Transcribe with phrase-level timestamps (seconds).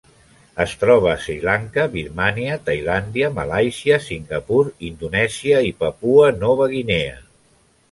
[0.63, 7.25] Es troba a Sri Lanka, Birmània, Tailàndia, Malàisia, Singapur, Indonèsia i Papua Nova Guinea.